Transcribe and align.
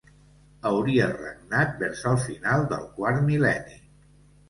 Hauria 0.69 1.09
regnat 1.11 1.77
vers 1.83 2.03
el 2.15 2.19
final 2.25 2.69
del 2.75 2.91
quart 2.99 3.25
mil·lenni. 3.33 3.83